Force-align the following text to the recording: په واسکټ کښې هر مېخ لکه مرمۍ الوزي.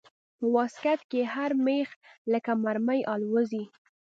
په 0.37 0.45
واسکټ 0.55 0.99
کښې 1.11 1.21
هر 1.35 1.51
مېخ 1.65 1.89
لکه 2.31 2.51
مرمۍ 2.63 3.01
الوزي. 3.13 3.63